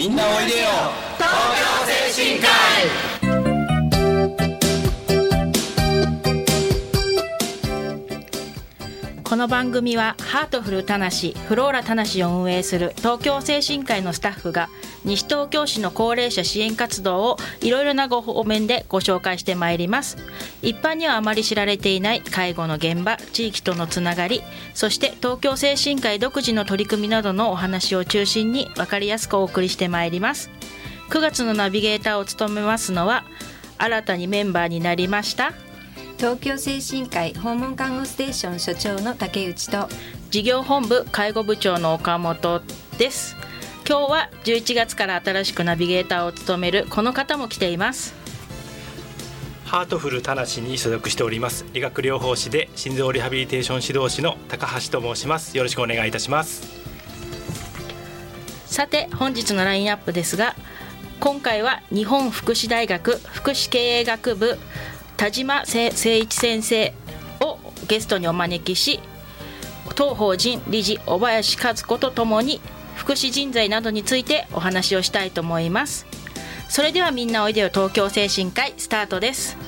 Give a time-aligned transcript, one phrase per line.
[0.00, 0.68] みんなおいでよ。
[1.18, 1.30] 東
[2.08, 3.09] 京精神科
[9.30, 14.68] この番組はハートフルたなしフローラたなしを運営する東京精神科医のスタッフが
[15.04, 20.16] 西東京市の高齢者支援活動をいろいろなご方面でご紹介してまいります。
[20.62, 24.42] 一般にはあまり知られていない介護の現場地域とのつながり
[24.74, 30.50] そして東京精神科医独自の取り組みなどのお話を中心に分かりやすくお送りしてまいります。
[31.10, 33.24] 9月のナビゲーターを務めますのは
[33.78, 35.54] 新たにメンバーになりました
[36.20, 39.88] 東京精神科医訪問看護ステーション所長の竹内と。
[40.30, 42.60] 事業本部介護部長の岡本
[42.98, 43.36] です。
[43.88, 48.12] 今日は11月から新しくナビゲーターを務めるこの方も来ています。
[49.64, 51.64] ハートフルたなしに所属しております。
[51.72, 55.56] 理学療法士で心臓リハビリテーション指導士の高橋と申します。
[55.56, 56.68] よろしくお願いいたします。
[58.66, 60.54] さて本日のラインアップですが
[61.18, 64.58] 今回は日本福祉大学福祉経営学部
[65.20, 65.78] 田島誠
[66.14, 66.94] 一先生
[67.40, 69.00] をゲストにお招きし
[69.94, 72.58] 当法人理事小林和子とともに
[72.94, 76.06] 福祉人材などについてお話をしたいと思います。
[76.70, 79.58] それではみんなおいでよ東京精神科医スタートです。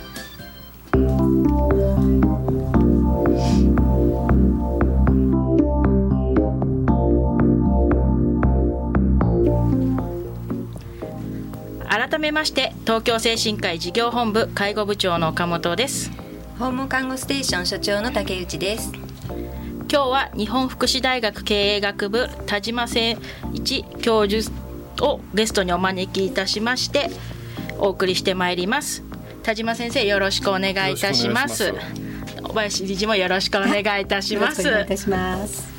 [11.92, 16.10] 改めまして東京精神科医事業本部介護部長の岡本です。
[16.58, 18.90] 訪問看護ステーション所長の竹内です。
[19.90, 22.98] 今日は日本福祉大学経営学部田島誠
[23.52, 24.50] 一教授
[25.02, 27.10] をゲストにお招きいたしまして
[27.76, 29.02] お送りしてまいります。
[29.42, 31.74] 田島先生よろしくお願いいたします。
[32.42, 34.62] 小林理事もよろしくお願いいたします。
[34.62, 35.72] よろしくお願いいたします。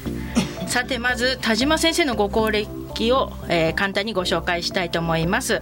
[0.67, 5.61] さてまず田島先生のご功歴を、えー簡単にご紹介したいと思います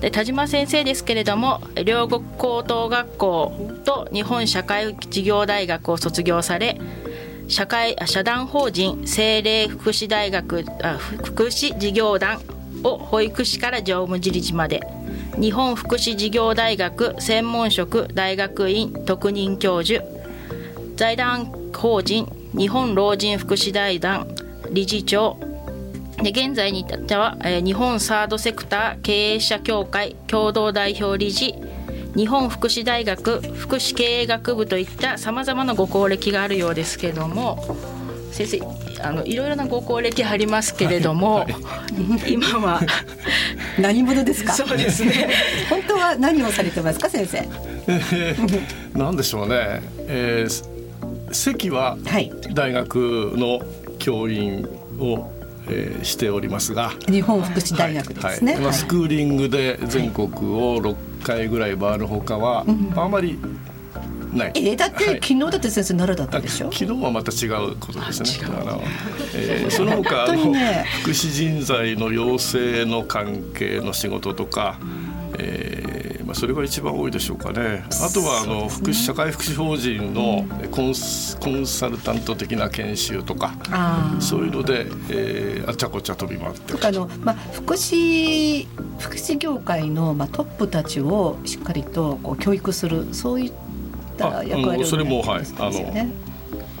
[0.00, 3.52] で田島先生ですけれども両国高等学校
[3.84, 6.80] と日本社会事業大学を卒業され
[7.48, 12.40] 社会社団法人精霊福祉大学あ福祉事業団
[12.84, 14.82] を保育士から常務自理事まで
[15.40, 20.04] 日本福祉事業大学専門職大学院特任教授
[20.96, 22.26] 財団法人
[22.56, 24.28] 日本老人福祉財団
[24.70, 25.38] 理事長
[26.22, 31.54] で現在に至っては、えー日本サードセクター経営者協会共同代表理事
[32.16, 37.76] 日本福祉大学福祉経営学部といったさまざまなご功歴があるようですけども
[38.32, 38.60] 先生
[39.02, 41.46] あのいろいろなご功歴ありますけれども、
[42.28, 42.80] 今は。
[43.78, 44.52] 何者ですか？
[44.52, 45.30] そうですね。
[45.70, 48.98] 本当は何をされてますか、先生？
[48.98, 50.64] なんでしょうね、えー
[51.32, 52.32] 席ははい。
[52.54, 53.60] 大学の
[54.00, 54.68] 教員
[54.98, 55.30] を、
[55.70, 58.54] えーしておりますが、日本福祉大学ですね。
[58.54, 62.64] はいまあ、スクーリングで全国を6回ぐらい回るほかは、
[62.96, 63.38] あまり
[64.32, 64.52] ない。
[64.54, 66.70] えー、だって、はい昨日だって先生奈良だったでしょ？
[66.72, 68.28] 昨日はまた違うことですね。
[68.44, 68.82] あの
[69.34, 75.07] えーその他ね福祉人材の養成の関係の仕事とか、えー
[76.28, 77.84] まあそれが一番多いでしょうかね。
[78.02, 84.20] あとはあの福祉社会福祉法人のコンスコンサルタント的な研修とか、ああ。
[84.20, 88.66] そういうので、えーあちゃこちゃ飛び回ってとかあのまあ福祉
[88.98, 93.52] 福祉業界のまあトップたちをしっかりとこう教育するそういっ
[94.18, 96.10] たあ役割をうんそれもはいですよね。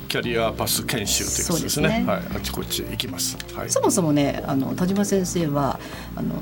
[0.08, 2.00] キャリアパス研修というやつですそうですね。
[2.00, 3.36] ねはい、あちこち行きます。
[3.54, 3.70] はい。
[3.70, 5.80] そもそもねあの田島先生は
[6.16, 6.34] あの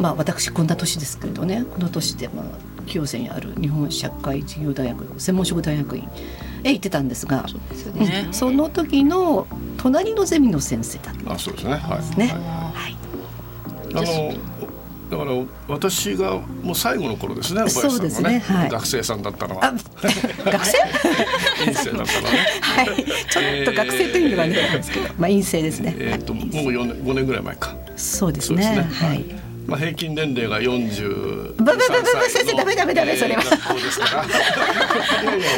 [0.00, 2.44] まあ私こんな年ですけれどねこの年でまあ
[2.86, 6.08] 清瀬にある日本社会事業大学専門職大学院
[6.64, 7.60] へ行ってたんですがそう
[7.94, 9.46] うんねその時の
[9.76, 11.74] 隣のゼミの先生だったんあそうですね。
[11.74, 12.18] はい。
[12.18, 12.26] ね。
[12.26, 12.96] はいはい
[13.92, 14.34] あの
[15.10, 15.32] だから
[15.66, 19.72] 私がもう最後の頃ですね、小林さんそうですがねねはい学生さんだったのあは、
[20.46, 20.78] 学生？
[21.66, 22.46] 院生だったのはね。
[22.62, 25.96] はいちょっと学生というのがねなんですけど、まあ陰性ですね。
[25.98, 27.74] えっ、とはいもう四年五年ぐらい前か。
[27.96, 28.62] そうですね。
[28.62, 29.08] そうですね。
[29.08, 29.39] はい。
[29.66, 31.76] まあ平均年齢が四十ぶぶぶぶぶ
[32.28, 34.24] 先生ダメダメダメそれはそうですから。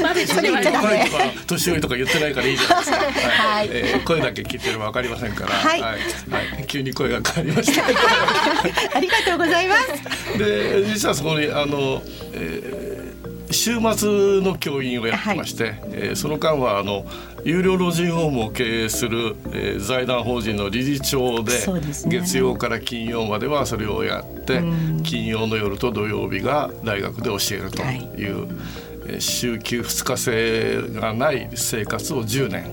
[0.03, 1.07] まずそれ言っちゃダメ。
[1.47, 2.99] 年寄りとか言ってないからいいじゃないですか。
[2.99, 5.53] はいえー声だけ聞いてればわかりませんから。
[5.53, 5.99] はいはい。
[6.67, 7.85] 急に声が変わりました。
[8.97, 10.39] ありがとうございます。
[10.39, 12.03] で実はそこにあの、
[12.35, 12.92] えー
[13.53, 17.05] 週末の教員をやってまして、えーその間はあの
[17.45, 21.61] 有料老人ホームを経営する、えー財団法人の理事長でね。
[22.07, 25.03] 月曜から金曜まではそれをやって、うん。
[25.03, 27.99] 金曜の夜と土曜日が大学で教えるとはい。
[28.17, 28.47] いう、
[29.09, 32.73] えー週休2日制がない生活を10年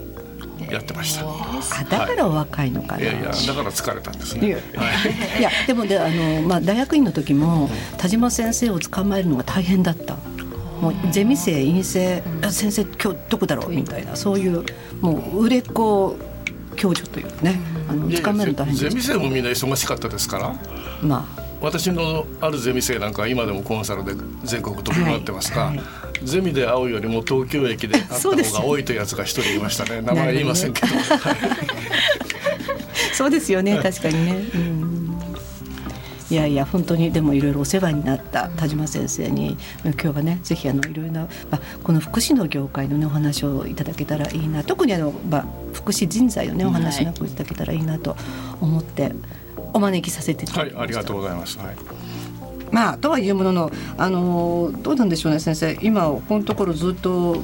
[0.70, 1.26] やってました。
[1.26, 4.58] あだからお若いのかな、いやいやだから疲れたんですいや。
[4.58, 4.64] ね。
[5.40, 5.42] い。
[5.42, 10.18] やでもであの、まあ、大学院の時も田島先生を捕まえるのが大変だった
[10.82, 13.70] もうゼミ生陰性あ先生今日どこだろう？
[13.70, 14.64] みたいなそういう
[15.02, 16.16] もう売れっ子
[16.76, 17.60] 教授というね
[17.90, 20.56] あのいやい捕まえるの大変ゼミ生もみんな忙しかったですから。
[21.02, 21.50] まあ。
[21.62, 24.14] 私のあるゼミ生なんかは今でもコンサルで
[24.46, 25.78] 全国飛び回ってますが、はい。
[25.78, 25.86] はい
[26.24, 28.36] ゼミで会うよりも東京駅で会った方が
[28.66, 30.02] 多いというやつが一人いましたね。
[30.02, 30.88] 名前言いませんけど。
[33.14, 34.32] そうですよね確かにね。
[34.54, 34.69] うん
[36.30, 48.16] いやいや本当にでもいろいろお世話になった田島先生に今日はねぜひあのいろいろな、まあ、この福祉の業界のねお話をいただけたらいいな特にあの、まあ、福祉人材のねお話なんかをいただけたらいいなと
[48.62, 49.12] 思って
[49.74, 50.78] お招きさせていただきました。
[50.78, 51.76] はいありがとうございます、はい、
[52.72, 55.78] まあとはいうもののあのどうなんでしょうね先生。
[55.82, 57.38] 今このところずっと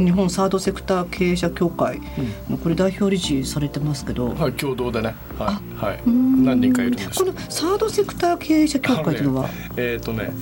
[0.00, 2.00] 日本サードセクター経営者協会
[2.50, 6.44] のこれ代表理事されてますけど、はい、共同でね、はい、はい、うん。
[6.44, 7.10] 何人かいるんです。
[7.10, 10.32] このサードセクター経営者協会というのは、えっ、とね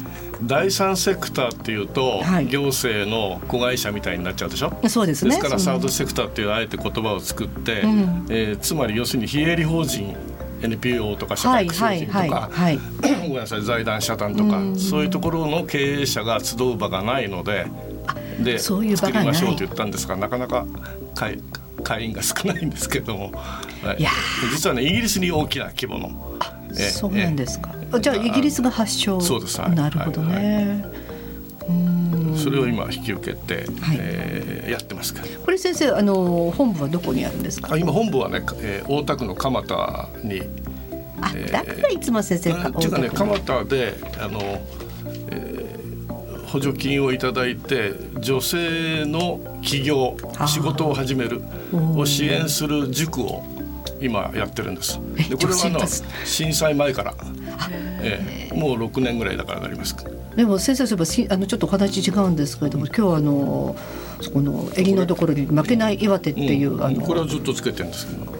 [0.42, 2.46] 第三セクターっていうと、はい。
[2.48, 4.72] 行政の子会社みたいになっちゃうでしょ？
[4.88, 5.30] そうですね。
[5.30, 8.26] ですからサードセクターっていうあえて言葉を作って、うん。
[8.28, 10.16] えーつまり要するに非営利法人
[10.62, 12.50] NPO とか社会福祉法人とか、はいはい。
[12.50, 12.78] はい
[13.22, 14.76] ごめんなさい財団社団とか、うん。
[14.76, 17.66] そういうところの経営者が集う場がないので
[18.44, 20.66] でそういう場作りましょうと言ったんですがなかなか
[21.14, 21.38] 会
[21.82, 23.32] 会員が少ないんですけども、
[23.82, 24.00] はい。
[24.00, 24.10] いや
[24.52, 26.38] 実はねイギリスに大きな規模の。
[26.70, 29.20] えーそうなんですか、えーじゃあイギリスが発祥。
[29.20, 29.60] そうです。
[29.60, 29.74] はい。
[29.74, 30.82] なるほどね、
[31.68, 32.34] うん。
[32.34, 33.98] それを今引き受けて、はい。
[34.00, 35.26] えーやってますから。
[35.44, 37.74] これ先生あの本部はどこにあるんですか？
[37.74, 40.42] あ今本部はね、えー大田区の蒲田に。
[41.20, 44.81] あえーだからいつも先生がっていうかね蒲田であの、えー
[46.52, 53.42] 補助金をいただいて女性の起業仕事を始めるを支援する塾を
[54.02, 55.00] 今やってるんです。
[55.16, 55.80] えでこれはあの
[56.26, 57.14] 震災前から、
[58.02, 59.96] えーもう6年ぐらいだからなります。
[59.96, 60.04] か。
[60.36, 63.74] でも先生そういえばしあのちょっとお話違うんですけれども今日はあの
[64.20, 66.84] そこの襟のところに負けない岩手っていう、うん。
[66.84, 67.00] あの。
[67.00, 68.31] これはずっとつけてるんですけど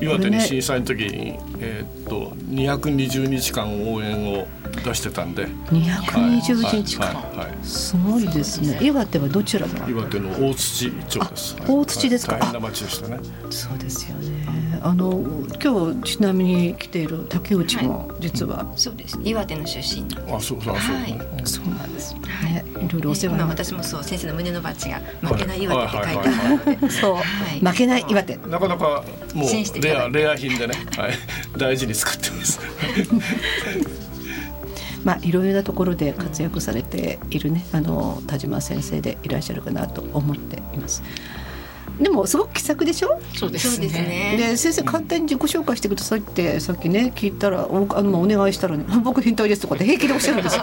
[0.00, 4.46] 岩手に震災の時に、えーっと220日間応援を
[4.84, 5.46] 出してたんで。
[5.70, 8.78] 220日間、はいはいはいすごいですね。
[8.80, 11.56] 岩手はどちらの岩手の大槌町です。
[11.60, 12.34] あ大槌ですか？
[12.34, 13.18] はい大変な町でしたね。
[13.50, 14.80] そうですよね。
[14.82, 15.24] あの
[15.60, 19.18] 今日ちなみに来ている竹内も実は、そうです。
[19.24, 20.06] 岩手の出身。
[20.32, 20.76] あ、そうそうそう。
[21.44, 22.12] そうなんです。
[22.12, 23.64] よねいろいろお世話に今なって。
[23.64, 26.80] 私もそう先生の胸のバッジが負けない岩手って書いてある。
[26.80, 27.22] のでそう、は
[27.54, 27.60] い。
[27.60, 28.36] 負けない岩手。
[28.36, 29.02] なかなか
[29.34, 29.48] もう
[29.86, 31.12] レアレア品でね、はい、
[31.56, 32.60] 大事に使ってます。
[35.04, 41.00] まあいろいろなところで活躍されているねあの田島先生でいらっしゃるかなと思っています
[42.00, 43.18] でもすごく気さくでしょ？
[43.34, 44.34] そうでそうですね。
[44.38, 50.62] で先生簡単に自己紹介してくださいってさっきね聞いたらおあのまあお願いしたらね「僕変態です」とかって平気でおっしゃるんですよ。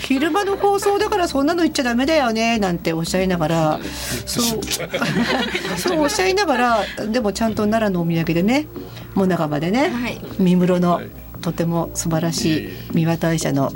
[0.00, 3.80] 昼間の放送だからそんなの言っちゃダメだよねなんておっしゃいながら
[4.26, 4.60] そう
[5.78, 8.66] そうおっしゃいながらでもちゃんと奈良のお土産でね
[9.14, 10.20] もなかまでね、はい。
[10.38, 11.10] 三室のはい。
[11.40, 13.70] とても素晴らしい三輪大社の、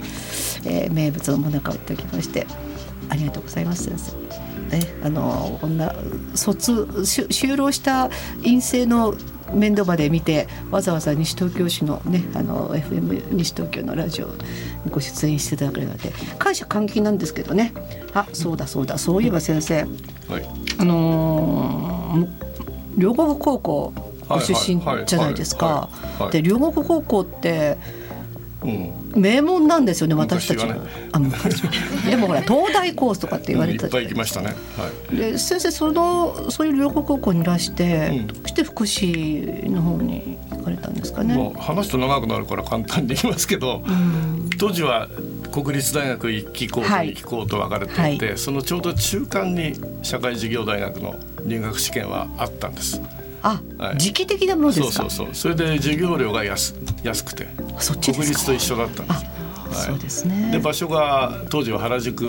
[0.65, 2.47] えー名物のもなかをいただきまして
[3.11, 4.28] ありがとうございます先生。
[4.69, 5.95] ね、あのこんな
[6.35, 8.11] 卒し就労した
[8.43, 9.15] 陰性の
[9.53, 14.35] 面倒まで見てわざわざ西東京市のねあの FM 西東京のラジオに
[14.91, 17.73] ご出演していただくなんて感謝感激なんですけどね
[18.15, 19.85] あそうだそうだそういえば先生
[20.29, 20.47] はい。
[20.79, 22.49] あのー
[22.99, 23.93] 両国高校
[24.29, 25.89] ご出身じゃないですか
[26.33, 27.98] で両国高校ってうん。
[29.15, 30.75] 名門なんですよね私たちは。
[30.75, 30.81] ね
[31.13, 31.21] あ
[32.11, 34.49] でもほら東大コースとかって言われたいっぱい行きましたね。
[34.77, 35.17] はい。
[35.17, 38.27] で先生そのそういう両国高校にいらして、うん。
[38.27, 41.35] どうして福祉の方に行かれたんですかね。
[41.35, 44.51] もう話すと長くなるから簡単に言いますけど、うん。
[44.59, 45.09] 当時は
[45.53, 47.09] 国立大学一期校とはい。
[47.09, 53.01] 二期校と分かれていて、はそのちょうど中間に社会事業大学の入学試験はあったんです。
[53.43, 54.93] あ、はい時期的なものですか？
[54.93, 55.35] そうそうそう。
[55.35, 57.47] それで授業料が安安くて、
[58.05, 59.27] 国立と一緒だったんです。
[59.71, 60.51] あ、そうですね。
[60.51, 62.23] で場所が当時は原宿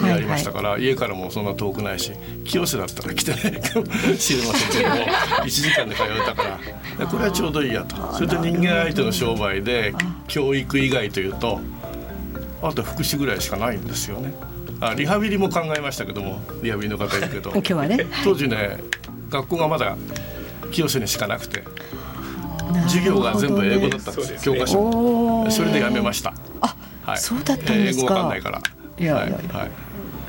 [0.00, 2.12] にありましたから、家からもそんな遠くないし
[2.44, 3.86] 清瀬だったら来てないかも
[4.16, 4.96] しれませんけど も
[5.44, 6.58] 1時間で通えたから
[6.98, 9.92] でこれはちょうどいいやとそれで人間相手の商売で
[10.28, 11.60] 教育以外というと
[12.62, 14.32] あと福祉ぐらいしかないんですよね。
[14.80, 18.06] あリハビリも考えましたけどもリハビリの方いるけど今日はね。
[18.22, 18.78] 当時ね
[19.30, 19.96] 学校がまだ
[20.76, 21.64] 清瀬にしかなくて
[22.84, 25.50] 授業が全部英語だったんですよ教科書。
[25.50, 26.34] それでやめました。
[26.60, 28.04] あ、はい、そうだったんですか。
[28.04, 28.60] 英語わかんないから。
[28.98, 29.30] いやはい。
[29.30, 29.42] はい。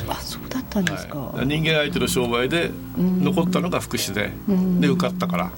[0.08, 4.32] あ、そうだったんですか、はい、人間相手の商売で残ったのが福祉で、
[4.80, 5.52] で受かったから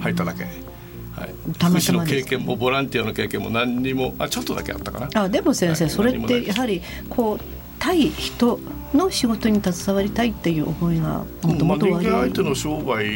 [0.00, 0.44] 入っただけ。
[0.44, 5.22] はい、福祉の経験もボランティアの経験も何にもあちょっとだけあったかな。
[5.22, 5.92] あでも先生、はい。
[5.92, 7.44] それってやはりこう
[7.78, 8.60] 対人
[8.94, 13.06] の仕事に携わりたいっていう思いがもともとはあり間相手の商売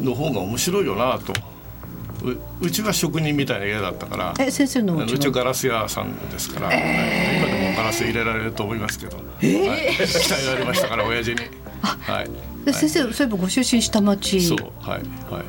[0.00, 1.32] の方が面白いよなと。
[2.22, 4.34] ううちは職人みたいな家だったから。
[4.38, 6.76] え先生のうちはガラス屋さんですから、はい。
[6.76, 11.36] 今でもガラス入れられると思いますけど、はい、鍛えられましたから親父に。
[11.82, 12.30] はい。
[12.64, 14.40] で先生そういえばご出身下町。
[14.40, 15.02] そうはい
[15.32, 15.44] はい。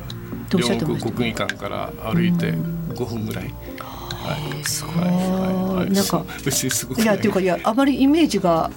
[0.50, 3.44] 両国国技館から歩いて5分ぐらい。
[3.44, 4.64] はい。
[4.64, 4.94] すごい。
[4.96, 5.90] はいはいはい。
[5.90, 7.04] なんか 別にすごくい。
[7.04, 8.70] やっていうかいやあまりイメージが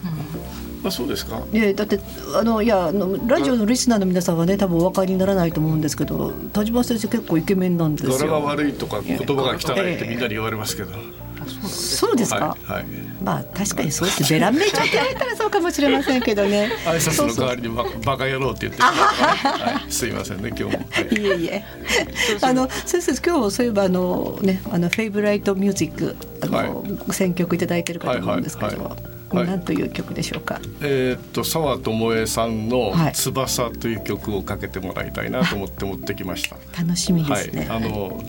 [0.87, 1.41] あそうですか。
[1.51, 1.99] いやだって
[2.35, 8.45] あのいやあのラジオのリスナーの皆さんはね多分お分かりにならないと思うんですけど田島先生結構イケメンなんです柄がよ。
[8.45, 10.91] 悪いとか言葉が汚いってみんなに言われますけど。
[11.67, 12.49] そうですか？
[12.49, 12.85] はいはい。
[13.23, 16.69] まあ確かにそうですべらんめえちゃんって言われたらそうかもしれませんけどね。
[16.85, 20.69] 挨拶の代わりにバカバカ野郎って言ってるはい、すいませんね今日も。
[20.91, 21.63] はいいえいえ。
[22.41, 28.97] あの先生今日そういえばあのねあの favorite music あの、選曲いただいてるかと思うんですけど、はいはいはい
[29.35, 30.61] 何という曲でしょうか？
[30.81, 36.55] えーっと沢智恵さんのはい「翼」という曲をかけてもらいたいなと思って持ってきました。
[36.79, 38.23] 楽しみではいすね。、あの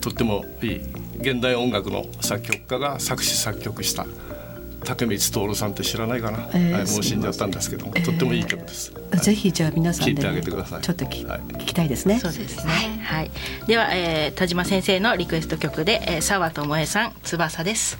[0.00, 0.80] とってもいい
[1.20, 4.06] 現代音楽の作曲家が作詞作曲した
[4.84, 8.92] 竹光徹さんって知らないかな、えーはい、もう死んじゃったんですけども、とってもいい曲です。
[9.22, 12.18] ぜひじゃあ皆さんで、聞いてあげてくださいちょっとき、はい聞きたいですね。
[12.20, 12.72] そうですね。
[13.02, 13.30] はい。
[13.66, 17.98] では、えー、田島先生のリクエスト曲で、えー、沢智恵さん翼です。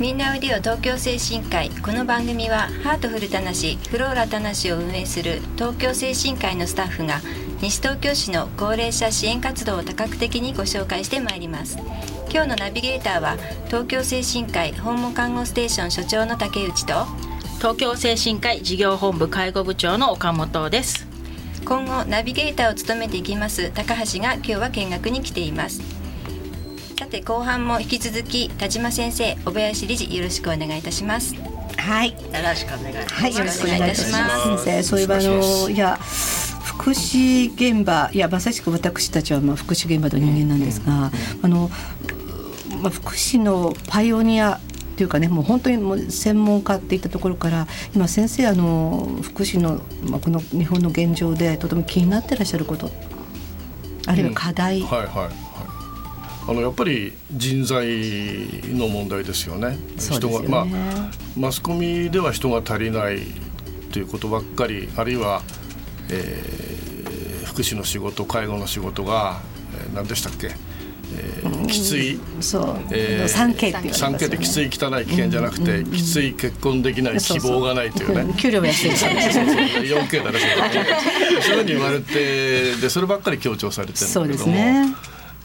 [0.00, 1.70] みんなおいでよ東京精神科医。
[1.70, 7.20] この番組はハートフルたなしフローラたなしを運営する東京精神科医のスタッフが
[7.60, 11.78] 西東京市の高齢者支援活動を多角的にご紹介してまいります。
[12.30, 13.36] 今日のナビゲーターは
[13.66, 17.04] 東京精神科医訪問看護ステーション所長の竹内と
[17.56, 21.08] 東京精神科医事業本部介護部長の岡本です。
[21.64, 25.97] 今後ナビゲーターを務めていきます高橋が今日は見学に来ています
[26.98, 31.32] さて後半も引き続き田島先生小林理事よろしくお願いいたします
[31.76, 32.10] はい。
[32.10, 33.14] よろしくお願いします。
[33.14, 34.64] はい、よろしくお願いいたします。
[34.64, 35.96] 先生、そういえばあのいや
[36.64, 41.70] 福祉現場いやまさしく私たちはまあ福祉現場の人間なんですが、あの
[42.82, 44.60] まあ福祉のパイオニアっ
[44.96, 52.90] ていうかねもう本当にもう専門家っていったところから今先生あの福祉のまあこの日本の現状でとても気になってらっしゃること
[54.08, 55.47] あるいは課題、はいはいはい。
[56.48, 57.86] あのやっぱり人材
[58.74, 59.68] の問題ですよね。
[59.72, 59.78] ね。
[59.98, 60.66] 人がまあ
[61.36, 63.18] マスコミでは人が足りない
[63.92, 65.42] ということばっかりあるいは、
[66.08, 66.78] えー
[67.44, 69.40] 福祉の仕事介護の仕事が、
[69.74, 70.52] えー何でしたっけ、
[71.16, 72.18] えーきつい。
[72.40, 78.22] そう、えー 3K って産経ってきつい汚い危険じゃなくて、きつい結婚できない希望がないというね。
[78.22, 78.34] ん。
[78.34, 79.44] 給料も安いしそうそう
[79.82, 80.38] 4K だね
[81.42, 84.94] そういうふうに言われてでそればっかり強調されてるんだそうでけども、すね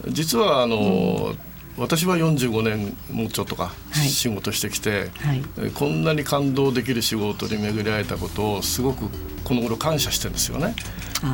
[0.09, 1.35] 実はあの、
[1.77, 4.07] 私は45年もうちょっとかはい。
[4.07, 5.43] 仕事してきて、はい。
[5.57, 9.05] えこんなに感動できる仕事に巡り会えたことをすごく
[9.43, 10.75] この頃感謝してるんですよね。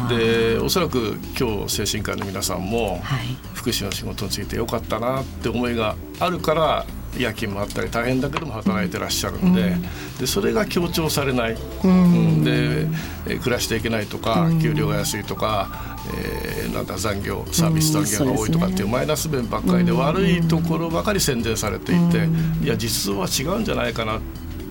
[0.07, 3.37] でおそらく今日精神科医の皆さんもはい。
[3.53, 6.85] 福祉の仕事についてよかったなって思いがあるから
[7.19, 9.75] 夜勤もあったり大変だけども働いてらっしゃるんで,、
[10.19, 12.43] でそれが強調されない、うん。
[12.43, 12.87] で
[13.27, 22.27] えー暮らしていけないとか、給料が安いとか、えーなんだ残業サービス残業が多いとかっていうマイナス面ばっかりで悪いところばかり宣伝されていて、
[22.63, 24.21] いや実は違うんじゃないかなっ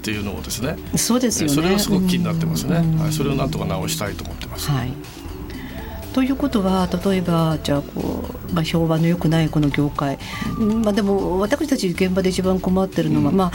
[0.02, 1.54] ていうのをですねそうですよね。
[1.54, 4.70] それをすごく気になってますね、はい、それをなんとか直したいと思ってます。
[4.70, 4.92] はい。
[6.18, 10.18] ということは例えばじゃあこう、まあ、評判の良くないこの業界、
[10.58, 13.52] うんまあ、でも私たち現場で一番困ってるのは、まあ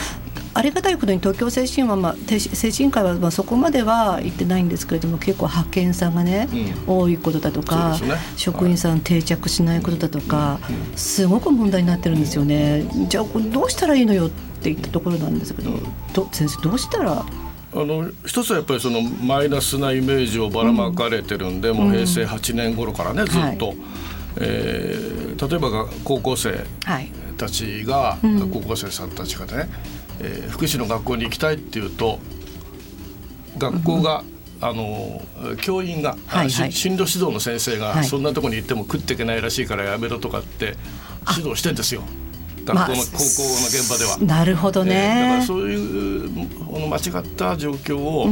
[0.55, 6.47] ありがたいことに東京精神は、まあ、て精神科医はまあそこまでは行ってないんですけれども結構派遣さんがね、
[6.85, 8.17] 多いことだとか、ね。
[8.37, 10.59] 職員さん定着しないことだとか、
[10.95, 12.85] すごく問題になってるんですよね。
[13.09, 15.71] じゃあどうしたらいいのよって言ったところなんですけど、
[16.13, 17.25] ど先生どうしたら
[17.75, 23.73] あの一つはやっぱりそのマイナスなイメージをばらまかれてるんで、もう平成8年頃からねずっと、は
[24.37, 25.13] えー
[25.49, 27.11] 例えばが高校生はい。
[27.37, 29.67] たちが、高校生さんたちがね、
[30.19, 32.19] えー福祉の学校に行きたいっていうと
[33.57, 34.23] 学校が、
[34.61, 35.21] あの
[35.61, 36.71] 教員が、あはいはい。
[36.71, 38.05] し進路指導の先生が、はい。
[38.05, 40.75] そんなとこに行っても食っていけないらしいからやめろとかって
[41.35, 42.03] 指導してんですよ。
[42.65, 44.17] 学校の、まあ、高校の現場では。
[44.19, 48.27] なるほどね、えー、だからそういうこの間違った状況を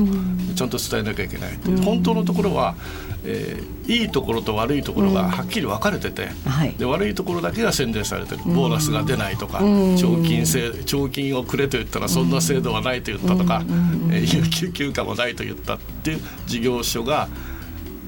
[0.56, 1.72] ちゃんと伝えなきゃいけない、う。
[1.72, 2.76] ん、本当のところは、
[3.24, 8.44] えー、いいところと悪いところがはっきり分かれてて、うんはい、で悪いところだけが宣伝されてる。
[8.46, 14.10] ボーナスが出ないとか、うん、賞金制賞金をくれと言ったらそんな制度はないと言ったとか、うん。
[14.14, 17.28] え 有給休暇もないと言ったっていう事業所が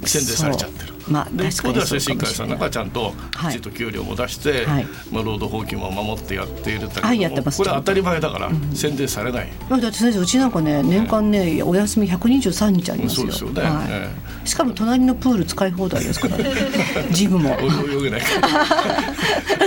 [0.05, 0.92] 宣伝されちゃってる。
[1.07, 3.13] まあ、で一方では精神科医さんなんかちゃんと
[3.49, 7.57] きちんと給料も出して、はい、まあ、労働法規も守ってやっているんだけど、はい、やってます。
[7.57, 9.49] これは当たり前だから、宣伝されない。
[9.69, 13.31] だって先生うちなんかね年間ね、お休み123日ありますよ。
[13.31, 13.87] そうですよね、はい。
[13.89, 14.09] え
[14.43, 16.37] え、しかも隣のプール使い放題ですから
[17.11, 17.49] ジムも。
[17.49, 18.49] 泳げないから。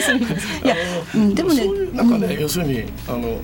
[0.64, 0.76] いや、
[1.14, 3.40] うん、でもねなんかね、要するにあの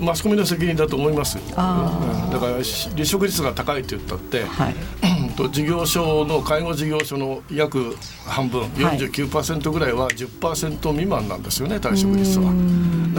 [0.00, 1.38] マスコミの責任だと思います。
[1.50, 4.74] だから離職率が高いと言ったって、はい、
[5.52, 12.52] 事業所の介護事業所の約半分49%ぐらいは10%未満なんですよね退職率は。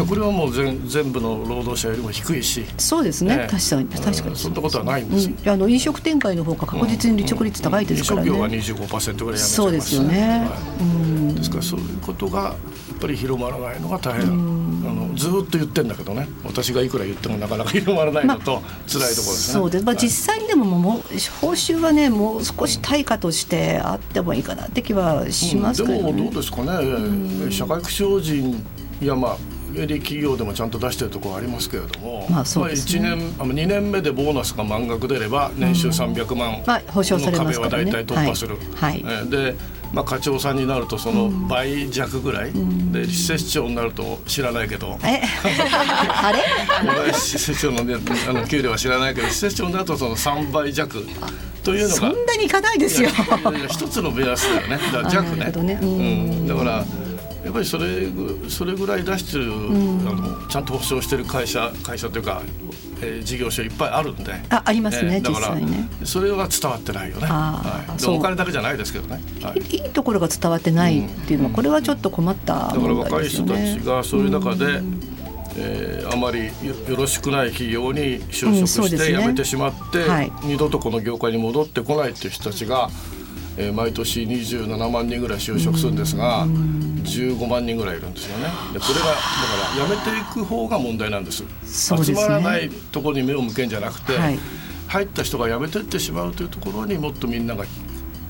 [0.08, 2.66] これはもう全全部の労働者よりも低いし。
[2.78, 4.36] そうですね、ね、確かに確かに。
[4.36, 5.30] そんなことはないんです。
[5.30, 12.52] よ、うん、あの飲食店会の方が確実に離職率高いですからね、うんうん、飲食業は25%ぐらいそうですよね、はい、ですからそういうことがや
[12.96, 14.62] っぱり広まらないのが大変。
[14.84, 16.28] あのずっと言ってんだけどね。
[16.44, 19.54] 私がいくら言ってもなかなか広まらないのと、まあ、辛いところですね。
[19.54, 21.02] そうです、まあ、実際にでももう
[21.42, 26.00] 報酬はねもう少し対価としてあってもいいかなって気はしますけど、ね。
[26.00, 28.66] うん、でもどうですかね、社会福祉法人
[29.02, 29.38] やまあ
[29.76, 38.58] 営利企業でもちゃんと出してるところありますけれども、まあそうね、まあ、1年あ2年目でボーナスが満額出れば年収300万の壁は大体突破する。
[38.76, 39.56] はい、はい、で
[39.94, 44.98] まあ、課長さんになるとその倍弱ぐらい、うん、で施設長になると知らないけど。
[45.04, 45.22] え？
[45.44, 47.12] あれ？
[47.14, 47.96] 施設長の,、ね、
[48.30, 51.06] あの給料は知らないけど施設長になるとその3倍弱
[51.64, 53.10] というのがそんなにいかないですよ。
[53.70, 54.80] 一つの目安だよね。
[54.92, 56.86] だから弱ね、ね、うん、だから
[57.44, 58.08] やっぱりそれ
[58.50, 62.42] それぐらい出してる、うん、あのちゃんと保証してる会社会社というか、
[63.02, 64.34] えー、事業所いっぱいあるんで。
[64.50, 65.90] あありますね、えー、だからね。
[66.04, 75.00] それは伝わってないよね、はい、お金だけじゃないですけどね、はい、いいところが伝わってないっていうのは、これはちょっと困った、ね、だから若い人たちがそういう中で、うん、
[75.58, 82.90] えー、あまりよろしくない企業に就職して辞めてしまって、うんねはい、二度とこの業界に戻ってこないっていう人たちが、
[83.58, 88.46] えー、毎年27万人ぐらい就職するんですが、15万人ぐらいいるんですよね。
[88.74, 89.20] でこれがだか
[89.76, 94.40] らやめていく方が問題なんです、ね、集まらないところに目を向けんじゃなくて、はい、
[94.88, 97.66] 入った人が辞めていってしまうというところにもっとみんなが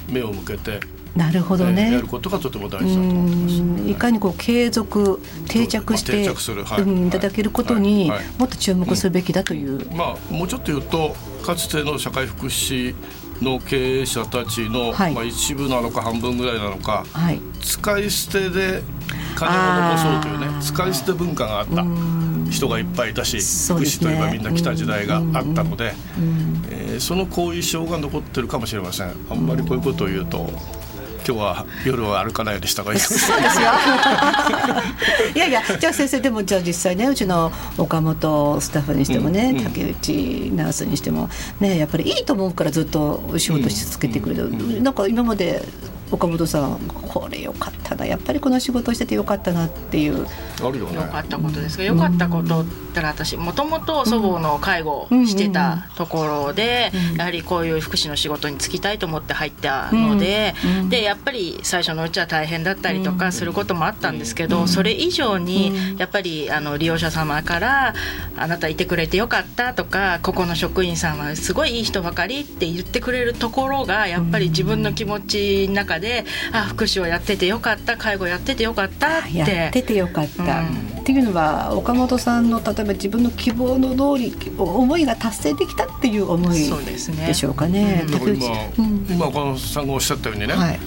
[0.10, 0.80] 目を向けて
[1.16, 12.96] なるほどね、やることがとても大事だと思ってます、いかにこう継続定着して、はい、いただけることに、もっと注目するべきだという、うん、まあもうちょっと言うとかつての社会福祉
[13.42, 18.84] の経営者たちの、はい、まあ、一部なのか半分ぐらいなのか、はい、使い捨てで
[19.36, 21.86] 金を残そうというね使い捨て文化があった
[22.52, 25.94] 人がいっぱいいたし、福祉といえばみんな来た時代があったので、
[26.70, 29.14] えー、その後遺症が残ってるかもしれません。
[29.30, 30.50] あんまりこういうことを言うと
[31.26, 33.68] 今日は夜は歩かないようにした方がいいそうですよ。
[35.36, 41.30] いやいやじゃあ先生でもじゃあ実際ねうちの岡本スタッフにしてもね、うん、竹内ナースにしても
[41.60, 45.64] ねやっぱりいいと思うからずっと仕事し続けてくれる、うん、なんか今まで
[46.12, 48.06] 岡本さんこれよかったな。
[48.06, 50.28] やっぱりこの仕事しててよかったなっていう。
[50.63, 60.54] あるよ、ね、よかったことですがよかったことったら私もともと祖母の介護をしてたところで、やはりこういう福祉の仕事に就きたいと思って入ったので、
[60.89, 67.93] でやっぱり最初のうちは大変だったりとかすることもあったんですけど、それ以上にやっぱりあの利用者様から
[68.38, 76.01] 「あなたいてくれてよかった」とか「ここの職員さんはすごいいい人ばかり」って言ってくれるところがやっぱり自分の気持ちの中で
[76.52, 79.38] 「あ福祉をやっててよかった介護やっててよかった」って。
[79.38, 80.62] やっててよかった、
[81.02, 88.06] っていうのは岡本さんの例えば自分の希望の通り思いが達成できたっていう思いでしょうかね。
[88.06, 90.80] ねうん、今、うん、今岡本さんがおっしゃったようにね、はい、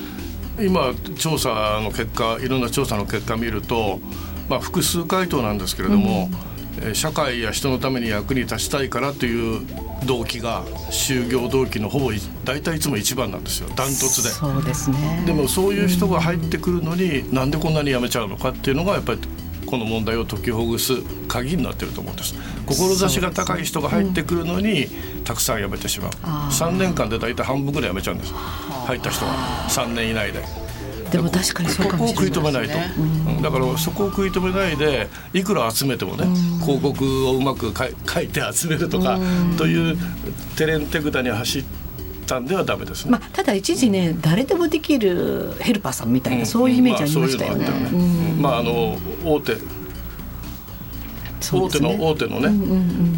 [0.61, 4.01] 今調査の結果いろんな調査の結果見ると、
[4.49, 6.54] まあ、複数回答なんですけれども、うん、
[6.93, 9.67] 社会や人のために役に立ちたいからという
[10.07, 12.11] 動機が就業動機のほぼ
[12.45, 13.69] 大体いつも一番なんですよ。
[13.75, 14.31] ダントツで。
[14.31, 15.23] そうですね。
[15.27, 19.21] でもそういう人が入ってくるのに、うん、なんでこんなに辞めちゃうのかっていうのがやっぱり
[19.67, 22.35] この問題を解きほぐす鍵になってると思うんです。
[22.67, 24.89] 志が高い人が入ってくるのに、
[25.25, 26.11] たくさん辞めてしまう。
[26.51, 28.33] 3年間で大体半分ぐらい辞めちゃうんです。
[28.33, 29.67] 入った人は。
[29.69, 30.64] 3年以内で。
[31.15, 36.27] でも確かにそうかもしれない、ね、ここを食い止めないと、うん、だからそこを食い止めないでいくら集めてもね、
[36.61, 37.73] 広告をうまく
[38.07, 39.19] 書いて集めるとか、
[39.57, 39.97] という
[40.57, 41.85] 手練手札に走って
[42.25, 43.13] 単ではダメですね。
[43.13, 47.67] まあ、ただ一時ね、誰でもできるヘルパーさんみたいな、そういうイメージありましたよね。
[48.39, 49.57] まああの大手
[51.53, 52.49] 大手の大手のね、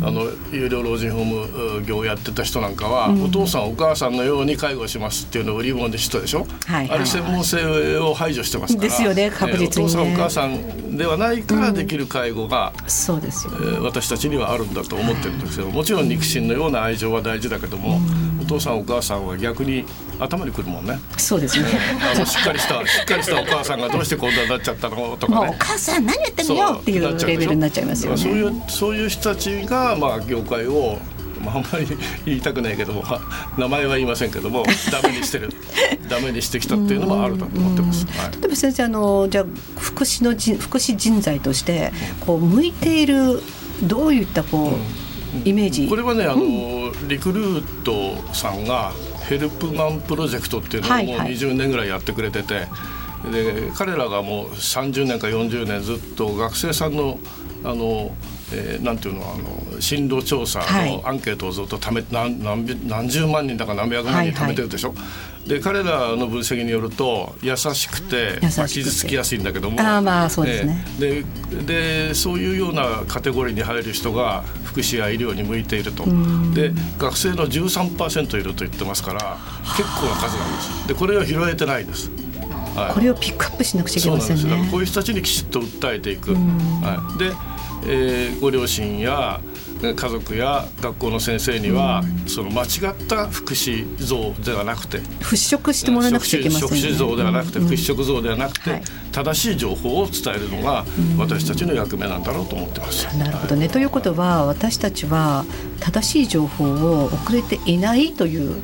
[0.03, 6.91] あの有料老人ホーム業をやってた人なんかは、お父さんお母さんのように介護しますっていうのを売り物でしたでしょ、はい。
[6.91, 8.89] あれ専門性を排除してますから。
[8.89, 18.01] ですよね確実に、お父さんお母さんではないからできる介護が、そうですよ、え私たちにはあるんだと思ってるんですけどもちろん肉親のような愛情は大事だけども、
[18.41, 19.85] お父さんお母さんは逆に
[20.19, 20.99] 頭にくるもんね。
[21.17, 21.69] そうですね。
[22.01, 25.17] あのしっかりしたしっかりしたお母さんがどうしてこんなになっちゃったの？
[25.17, 25.49] とかね。
[25.51, 26.79] お母さん何やってんのよ？
[26.81, 28.19] っていうレベルになっちゃいますよね。
[28.19, 30.99] そういうそういう人たちがまあ業界を
[31.45, 31.87] まあ、あんまり
[32.25, 33.05] 言いたくないけども
[33.59, 35.51] 名前は言いませんけどもダメにしてる。
[36.09, 38.07] ダメにしてきたっていうのもあると思ってます。
[38.07, 39.45] はい、例えば先生あのじゃあ
[39.79, 43.43] 福祉のじ福祉人材としてこう向いている
[43.83, 44.73] どういったこ
[45.35, 45.89] う、うん、イメージ？
[45.89, 48.93] これはねあの、うん、リクルートさんが
[49.29, 57.19] ヘルプマンプロジェクトっていうのをもう20年ぐらいやってくれてて、はいはい、で彼らがもう30年か40年ずっと学生さんの
[57.65, 58.15] あの
[58.53, 59.37] えー、なんていうのあ
[59.75, 65.05] の進路調査のアンケートをずっとため、はい、何何何十万人だか何百万人貯めてるでしょ、はいは
[65.47, 76.05] い、で彼らの分析によると優しくてまあ、傷つきやすいんだけどもあまあそうですね、えー、ででそういうようなカテゴリーに入る人が福祉や医療に向いていると。
[76.55, 79.39] で学生の13%いると言ってますから
[79.77, 80.89] 結構な数なんです。
[80.89, 82.11] でこれは拾えてないです。
[82.75, 84.69] はい、これをピックアップしなくちゃいけませんね。
[84.71, 86.35] こういう人たちにきちっと訴えていく。
[86.35, 87.33] はい、で
[87.87, 89.41] えー、ご両親や
[89.83, 98.81] 家族や学校の先生には、その間違った福祉像ではなくて払拭してもらわなくちゃいけません、ね、福祉像ではなくて、払拭像ではなくて、
[99.13, 100.85] 正しい情報を伝えるのが
[101.19, 103.07] 私たちの役目なんだろうと思ってます。
[103.19, 105.45] なるほどね、ということは私たちは
[105.81, 108.63] 正しい情報を遅れていないという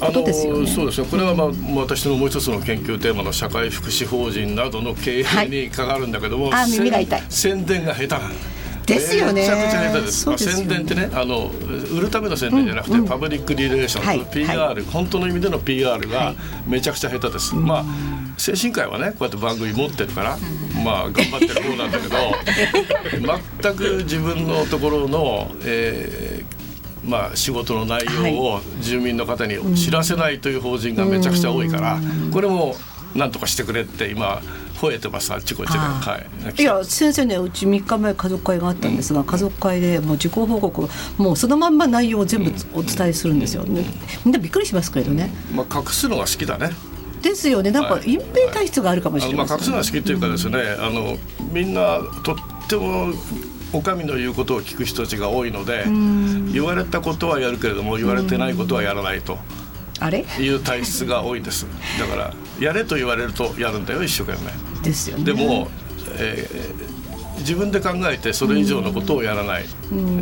[0.00, 0.60] ことですよね。
[0.60, 1.06] うん、そうですね。
[1.08, 8.57] これは、まあ、私のもう一つの研究テーマの社会福祉法人などの経営にかかるんだけども、はい、あ耳が痛い宣伝が下手なん
[8.88, 9.42] ですよね。
[9.42, 10.28] めちゃくちゃ下手です。
[10.28, 11.50] まあ、宣伝ってね、あの
[11.96, 16.34] 売るための宣伝じゃなくて、うん、パブリックリレーション、はい、PR、はい、本当の意味での PR が
[16.66, 17.54] めちゃくちゃ下手です。
[17.54, 17.84] はい、まあ
[18.38, 20.38] 精神科医はねこうやって番組持ってるから、
[20.84, 22.16] まあ頑張ってる方なんだけど、
[23.62, 31.98] 全く自分のところの、えー、まあ、仕事の内容を住民の方に知らせないという法人がめちゃくちゃ多いから、
[32.32, 32.76] これも
[33.14, 34.42] なんとかしてくれって今
[34.78, 36.20] 吠えてますあっちこっちで、は
[36.56, 40.88] い、いや先生ねうち3日前家族会があったんですが、うん、家族会でもう自己報告
[41.18, 43.84] もうそのまんま内容を全部お伝えするんですよ、うん、みん
[44.30, 46.70] なびっくりしますけれどね、まあ、隠すのが好きだね。
[47.22, 47.72] ですよね。
[47.72, 51.16] なんか隠蔽体質があるかもしれない、ね、まあ、隠すのが好きっていうかですね、あの
[51.52, 52.36] みんなとっ
[52.68, 53.12] ても
[53.72, 55.84] お上の言うことを聞く人たちが多いので
[56.52, 59.36] 言われたことはやるけれども言われてないことはやらないと。
[60.00, 60.20] あれ？
[60.20, 61.66] いう体質が多いです。
[61.98, 65.24] だからやれと言われるとやるんだよ一生懸命ですよね。
[65.24, 65.68] でも、
[66.18, 69.64] えー、自分で考えてそれ以上のことをやらない。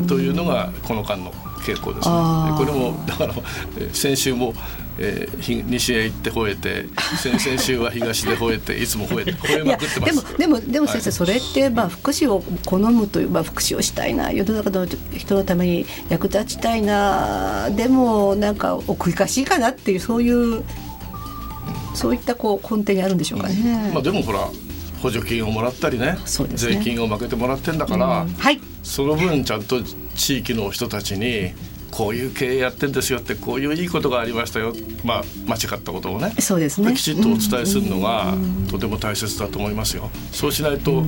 [0.07, 2.15] というのがこの間の傾向ですね。
[2.57, 3.35] これもだから
[3.93, 4.55] 先週も
[4.99, 6.87] えー、西へ行って吠えて
[7.19, 10.39] 先 々週は東で吠えていつも吠えて吠えまくってます。
[10.39, 20.65] でもでもでも先生、はい、それってまあ福祉を好むという、まあ、福祉をしたいな世の中の人のために役立ちたいなでもなんか奥ゆかしいかなっていうそういう
[21.97, 23.55] そういったこう根底にあるんでしょうかね。
[23.89, 24.41] うん、まあ、でもほら
[25.03, 26.19] 補助金をもらったりね、ね、
[26.55, 29.83] 税金を負けてもらってんだから、うん、はい、その分ちゃんと
[30.15, 31.53] 地域の人たちに
[31.97, 38.35] こういう経営やってんですよってこういういいことがありましたよ、まあ、間違ったことをねそうですねきちっとお伝えするのが
[38.71, 40.11] とても大切だと思いますよ。
[40.31, 41.03] そうしないと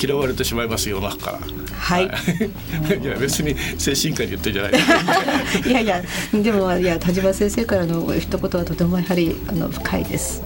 [0.00, 1.38] 嫌われてしまいます世の中から。
[1.76, 2.04] はい。
[3.02, 4.72] いや別に精神科に言ってんじゃない。
[5.68, 10.40] いやいやでもいや田島先生からの一言はとてもやはりあの深いです。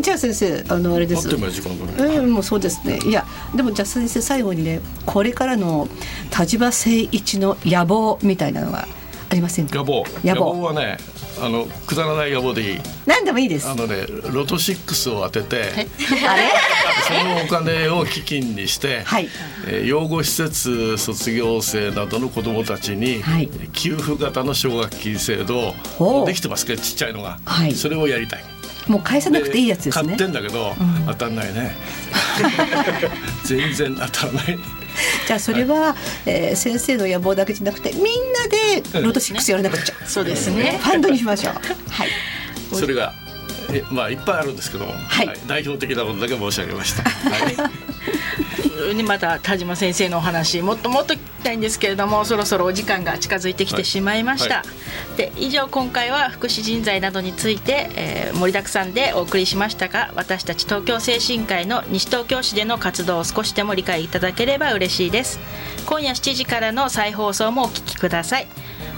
[0.00, 1.28] じゃあ先生あのあれです。
[1.28, 2.14] あっう間時間だね。
[2.14, 2.98] えー、もうそうですね。
[3.04, 5.88] いやでもじゃあ先生最後にねこれからの
[6.30, 8.86] 田島誠一の野望みたいなのは
[9.28, 9.76] ありませんか？
[9.78, 10.04] 野望。
[10.24, 10.98] 野望はね
[11.40, 12.78] あのくだらない野望でいい。
[13.06, 13.68] 何でもいいです。
[13.68, 15.86] あのねロト6を当てて、
[16.28, 16.50] あれ？
[17.06, 19.28] そのお金を基金にして、はい、
[19.66, 25.74] えー、養護施設卒業生などの子どもたちに、はい、給付型の奨学金制度
[26.26, 28.44] できてますけどちっちゃいのが、はい、それをやりたい。
[28.90, 30.04] もう返さなくていいやつですね。
[30.04, 31.76] 買ってんだけど、うん、当たんないね。
[33.46, 34.58] 全然当たらない。
[35.26, 35.94] じゃあそれは、
[36.26, 40.80] えー、先生の野望だけじゃなくてみんなでロト6やらなくちゃ、そうですね。
[40.82, 41.54] ファンドにしましょう。
[41.88, 42.08] はい。
[42.72, 43.12] それが
[43.72, 47.50] えまあいっぱいあるんですけども、はい、はい、代表的なことだけ申し上げました、は
[48.90, 54.64] い、 また田島先生のお話もっともっときたいんですけれどもそろそろお時間が近づいてきてしまいました、は
[55.14, 55.16] い。
[55.16, 65.38] で以上今回は福祉人材などについて、えー盛りだくさんでお送りしましたが私たち東京精神科医の西東京市での活動を少しでも理解いただければ嬉しいです。
[65.86, 68.46] 今夜7時からの再放送もお聞きください。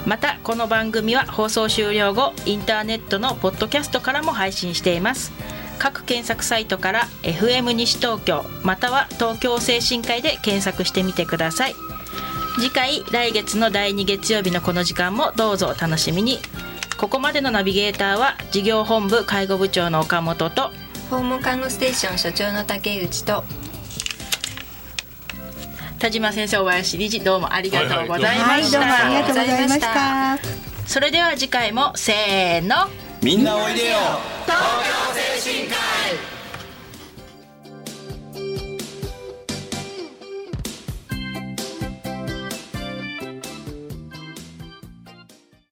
[0.06, 5.32] またこの番組は放送終了後インターネットのポッドキャストからも配信しています。
[5.78, 11.74] 各検索サイトから FM 西東京または東京精神科医で検索してみてください
[12.56, 16.38] 次回来月の第2月曜日のこの時間もどうぞお楽しみに。
[16.98, 20.70] ここまでのナビゲーターは事業本部介護部長の岡本と
[21.10, 23.42] 訪問看護ステーション所長の竹内と。
[25.98, 30.38] 田島先生小林理事どうもありがとうございはい、ました、どうもありがとうございました。
[30.86, 32.88] それでは次回もせーの。
[33.22, 33.98] みんなおいでよ。
[34.46, 34.58] 東
[35.40, 36.31] 京精神科医